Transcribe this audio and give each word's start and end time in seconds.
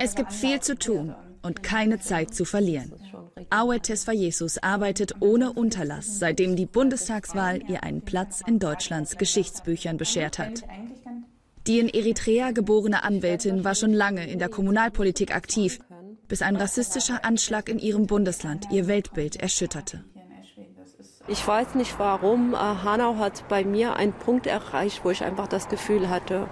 Es 0.00 0.14
gibt 0.14 0.32
viel 0.32 0.60
zu 0.60 0.76
tun 0.76 1.14
und 1.42 1.62
keine 1.62 2.00
Zeit 2.00 2.34
zu 2.34 2.44
verlieren. 2.44 2.92
Aue 3.50 3.80
Jesus 4.12 4.58
arbeitet 4.58 5.14
ohne 5.20 5.52
Unterlass, 5.52 6.18
seitdem 6.18 6.56
die 6.56 6.66
Bundestagswahl 6.66 7.60
ihr 7.68 7.82
einen 7.82 8.02
Platz 8.02 8.42
in 8.46 8.58
Deutschlands 8.58 9.16
Geschichtsbüchern 9.16 9.96
beschert 9.96 10.38
hat. 10.38 10.62
Die 11.66 11.78
in 11.78 11.88
Eritrea 11.88 12.52
geborene 12.52 13.04
Anwältin 13.04 13.64
war 13.64 13.74
schon 13.74 13.92
lange 13.92 14.30
in 14.30 14.38
der 14.38 14.48
Kommunalpolitik 14.48 15.34
aktiv, 15.34 15.78
bis 16.28 16.42
ein 16.42 16.56
rassistischer 16.56 17.24
Anschlag 17.24 17.68
in 17.68 17.78
ihrem 17.78 18.06
Bundesland 18.06 18.66
ihr 18.70 18.86
Weltbild 18.86 19.36
erschütterte. 19.36 20.04
Ich 21.28 21.46
weiß 21.46 21.74
nicht 21.74 21.98
warum. 21.98 22.54
Äh, 22.54 22.56
Hanau 22.56 23.16
hat 23.16 23.46
bei 23.48 23.62
mir 23.62 23.94
einen 23.94 24.12
Punkt 24.12 24.46
erreicht, 24.46 25.04
wo 25.04 25.10
ich 25.10 25.22
einfach 25.22 25.46
das 25.46 25.68
Gefühl 25.68 26.08
hatte, 26.08 26.48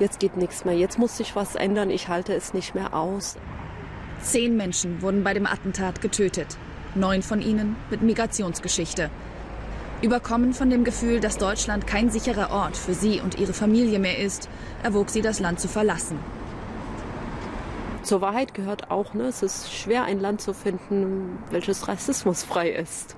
jetzt 0.00 0.18
geht 0.18 0.36
nichts 0.36 0.64
mehr, 0.64 0.74
jetzt 0.74 0.98
muss 0.98 1.16
sich 1.16 1.36
was 1.36 1.54
ändern, 1.54 1.90
ich 1.90 2.08
halte 2.08 2.34
es 2.34 2.54
nicht 2.54 2.74
mehr 2.74 2.94
aus. 2.94 3.36
Zehn 4.20 4.56
Menschen 4.56 5.00
wurden 5.02 5.22
bei 5.22 5.34
dem 5.34 5.46
Attentat 5.46 6.00
getötet, 6.00 6.56
neun 6.94 7.22
von 7.22 7.40
ihnen 7.40 7.76
mit 7.90 8.02
Migrationsgeschichte. 8.02 9.10
Überkommen 10.02 10.54
von 10.54 10.70
dem 10.70 10.82
Gefühl, 10.82 11.20
dass 11.20 11.36
Deutschland 11.36 11.86
kein 11.86 12.10
sicherer 12.10 12.50
Ort 12.50 12.76
für 12.76 12.94
sie 12.94 13.20
und 13.20 13.38
ihre 13.38 13.52
Familie 13.52 13.98
mehr 13.98 14.18
ist, 14.18 14.48
erwog 14.82 15.10
sie, 15.10 15.20
das 15.20 15.40
Land 15.40 15.60
zu 15.60 15.68
verlassen. 15.68 16.18
Zur 18.02 18.22
Wahrheit 18.22 18.54
gehört 18.54 18.90
auch, 18.90 19.12
ne, 19.12 19.24
es 19.24 19.42
ist 19.42 19.72
schwer, 19.72 20.04
ein 20.04 20.18
Land 20.18 20.40
zu 20.40 20.54
finden, 20.54 21.38
welches 21.50 21.86
rassismusfrei 21.86 22.70
ist. 22.70 23.14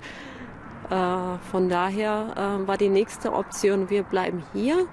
Äh, 0.89 1.37
von 1.51 1.69
daher 1.69 2.59
äh, 2.63 2.67
war 2.67 2.77
die 2.77 2.89
nächste 2.89 3.31
Option, 3.31 3.89
wir 3.89 4.03
bleiben 4.03 4.43
hier, 4.53 4.85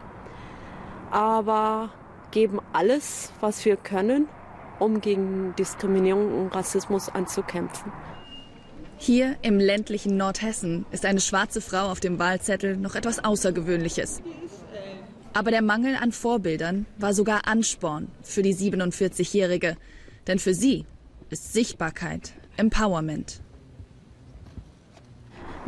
aber 1.10 1.90
geben 2.30 2.60
alles, 2.72 3.32
was 3.40 3.64
wir 3.64 3.76
können, 3.76 4.28
um 4.78 5.00
gegen 5.00 5.54
Diskriminierung 5.56 6.32
und 6.38 6.54
Rassismus 6.54 7.08
anzukämpfen. 7.08 7.92
Hier 8.96 9.36
im 9.42 9.58
ländlichen 9.58 10.16
Nordhessen 10.16 10.84
ist 10.90 11.06
eine 11.06 11.20
schwarze 11.20 11.60
Frau 11.60 11.90
auf 11.90 12.00
dem 12.00 12.18
Wahlzettel 12.18 12.76
noch 12.76 12.94
etwas 12.94 13.24
Außergewöhnliches. 13.24 14.22
Aber 15.32 15.50
der 15.50 15.62
Mangel 15.62 15.96
an 15.96 16.12
Vorbildern 16.12 16.86
war 16.98 17.14
sogar 17.14 17.46
Ansporn 17.46 18.08
für 18.22 18.42
die 18.42 18.54
47-Jährige. 18.54 19.76
Denn 20.26 20.38
für 20.38 20.54
sie 20.54 20.84
ist 21.30 21.52
Sichtbarkeit 21.52 22.32
Empowerment 22.56 23.40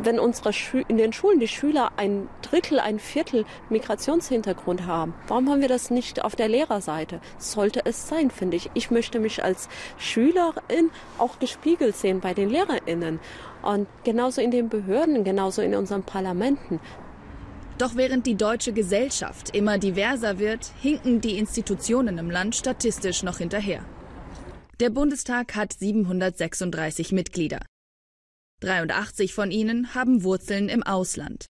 wenn 0.05 0.19
unsere 0.19 0.51
in 0.87 0.97
den 0.97 1.13
Schulen 1.13 1.39
die 1.39 1.47
Schüler 1.47 1.91
ein 1.97 2.27
Drittel, 2.41 2.79
ein 2.79 2.99
Viertel 2.99 3.45
Migrationshintergrund 3.69 4.85
haben, 4.85 5.13
warum 5.27 5.49
haben 5.49 5.61
wir 5.61 5.67
das 5.67 5.89
nicht 5.89 6.23
auf 6.23 6.35
der 6.35 6.47
Lehrerseite? 6.47 7.19
Sollte 7.37 7.85
es 7.85 8.07
sein, 8.07 8.31
finde 8.31 8.57
ich. 8.57 8.69
Ich 8.73 8.91
möchte 8.91 9.19
mich 9.19 9.43
als 9.43 9.69
Schülerin 9.97 10.91
auch 11.17 11.39
gespiegelt 11.39 11.95
sehen 11.95 12.19
bei 12.19 12.33
den 12.33 12.49
Lehrerinnen 12.49 13.19
und 13.61 13.87
genauso 14.03 14.41
in 14.41 14.51
den 14.51 14.69
Behörden, 14.69 15.23
genauso 15.23 15.61
in 15.61 15.75
unseren 15.75 16.03
Parlamenten. 16.03 16.79
Doch 17.77 17.95
während 17.95 18.27
die 18.27 18.35
deutsche 18.35 18.71
Gesellschaft 18.71 19.55
immer 19.55 19.77
diverser 19.77 20.37
wird, 20.37 20.71
hinken 20.81 21.21
die 21.21 21.37
Institutionen 21.37 22.17
im 22.17 22.29
Land 22.29 22.55
statistisch 22.55 23.23
noch 23.23 23.39
hinterher. 23.39 23.83
Der 24.79 24.89
Bundestag 24.89 25.55
hat 25.55 25.73
736 25.73 27.11
Mitglieder. 27.11 27.59
83 28.63 29.33
von 29.33 29.51
ihnen 29.51 29.93
haben 29.93 30.23
Wurzeln 30.23 30.69
im 30.69 30.83
Ausland. 30.83 31.47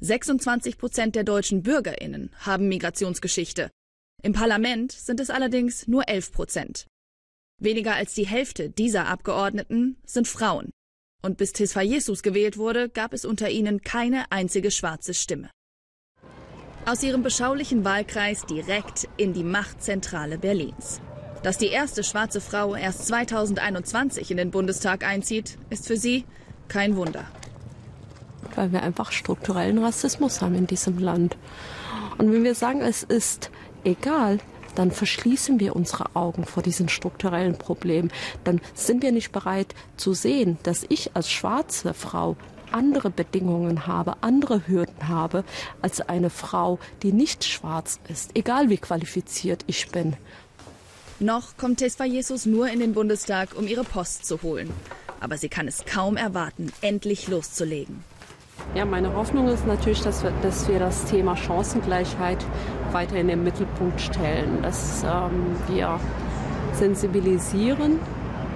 26 0.00 0.76
Prozent 0.78 1.16
der 1.16 1.24
deutschen 1.24 1.62
Bürgerinnen 1.62 2.30
haben 2.40 2.68
Migrationsgeschichte. 2.68 3.70
Im 4.22 4.32
Parlament 4.32 4.92
sind 4.92 5.20
es 5.20 5.30
allerdings 5.30 5.88
nur 5.88 6.08
11 6.08 6.32
Prozent. 6.32 6.86
Weniger 7.58 7.94
als 7.94 8.14
die 8.14 8.26
Hälfte 8.26 8.68
dieser 8.68 9.06
Abgeordneten 9.06 9.96
sind 10.04 10.28
Frauen. 10.28 10.70
Und 11.22 11.38
bis 11.38 11.52
Tisfa 11.52 11.80
Jesus 11.80 12.22
gewählt 12.22 12.58
wurde, 12.58 12.88
gab 12.88 13.14
es 13.14 13.24
unter 13.24 13.48
ihnen 13.48 13.82
keine 13.82 14.30
einzige 14.30 14.70
schwarze 14.70 15.14
Stimme. 15.14 15.50
Aus 16.84 17.02
ihrem 17.02 17.22
beschaulichen 17.22 17.84
Wahlkreis 17.84 18.44
direkt 18.44 19.08
in 19.16 19.32
die 19.32 19.44
Machtzentrale 19.44 20.36
Berlins. 20.36 21.00
Dass 21.42 21.58
die 21.58 21.68
erste 21.68 22.04
schwarze 22.04 22.40
Frau 22.40 22.76
erst 22.76 23.06
2021 23.08 24.30
in 24.30 24.36
den 24.36 24.52
Bundestag 24.52 25.04
einzieht, 25.04 25.58
ist 25.70 25.86
für 25.86 25.96
sie 25.96 26.24
kein 26.68 26.94
Wunder. 26.96 27.24
Weil 28.54 28.70
wir 28.72 28.82
einfach 28.82 29.10
strukturellen 29.10 29.78
Rassismus 29.78 30.40
haben 30.40 30.54
in 30.54 30.68
diesem 30.68 30.98
Land. 30.98 31.36
Und 32.18 32.32
wenn 32.32 32.44
wir 32.44 32.54
sagen, 32.54 32.80
es 32.80 33.02
ist 33.02 33.50
egal, 33.82 34.38
dann 34.76 34.92
verschließen 34.92 35.58
wir 35.58 35.74
unsere 35.74 36.14
Augen 36.14 36.44
vor 36.44 36.62
diesen 36.62 36.88
strukturellen 36.88 37.58
Problemen. 37.58 38.12
Dann 38.44 38.60
sind 38.74 39.02
wir 39.02 39.10
nicht 39.10 39.32
bereit 39.32 39.74
zu 39.96 40.14
sehen, 40.14 40.58
dass 40.62 40.86
ich 40.88 41.16
als 41.16 41.30
schwarze 41.30 41.92
Frau 41.92 42.36
andere 42.70 43.10
Bedingungen 43.10 43.86
habe, 43.86 44.14
andere 44.22 44.66
Hürden 44.66 45.08
habe 45.08 45.44
als 45.82 46.00
eine 46.00 46.30
Frau, 46.30 46.78
die 47.02 47.12
nicht 47.12 47.44
schwarz 47.44 48.00
ist, 48.08 48.30
egal 48.34 48.70
wie 48.70 48.78
qualifiziert 48.78 49.64
ich 49.66 49.88
bin. 49.90 50.16
Noch 51.22 51.56
kommt 51.56 51.78
Tesfa 51.78 52.04
Jesus 52.04 52.46
nur 52.46 52.68
in 52.68 52.80
den 52.80 52.92
Bundestag, 52.92 53.56
um 53.56 53.66
ihre 53.66 53.84
Post 53.84 54.26
zu 54.26 54.42
holen 54.42 54.70
aber 55.22 55.38
sie 55.38 55.48
kann 55.48 55.68
es 55.68 55.84
kaum 55.84 56.16
erwarten, 56.16 56.72
endlich 56.80 57.28
loszulegen. 57.28 58.02
Ja, 58.74 58.84
meine 58.84 59.14
Hoffnung 59.14 59.48
ist 59.48 59.66
natürlich, 59.66 60.00
dass 60.00 60.24
wir, 60.24 60.32
dass 60.42 60.68
wir 60.68 60.80
das 60.80 61.04
Thema 61.04 61.36
Chancengleichheit 61.36 62.44
weiter 62.90 63.16
in 63.16 63.28
den 63.28 63.44
Mittelpunkt 63.44 64.00
stellen, 64.00 64.62
dass 64.62 65.04
ähm, 65.04 65.56
wir 65.68 66.00
sensibilisieren, 66.72 68.00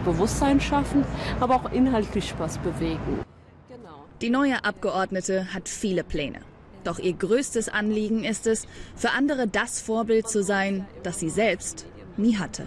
Bewusstsein 0.05 0.60
schaffen, 0.60 1.05
aber 1.38 1.55
auch 1.55 1.72
inhaltlich 1.72 2.34
was 2.38 2.59
bewegen. 2.59 3.21
Genau. 3.69 4.05
Die 4.21 4.31
neue 4.31 4.65
Abgeordnete 4.65 5.55
hat 5.55 5.69
viele 5.69 6.03
Pläne. 6.03 6.41
Doch 6.82 6.99
ihr 6.99 7.12
größtes 7.12 7.69
Anliegen 7.69 8.25
ist 8.25 8.47
es, 8.47 8.66
für 8.97 9.10
andere 9.10 9.47
das 9.47 9.81
Vorbild 9.81 10.28
zu 10.28 10.43
sein, 10.43 10.87
das 11.05 11.21
sie 11.21 11.31
selbst 11.31 11.87
nie 12.19 12.38
hatte. 12.38 12.66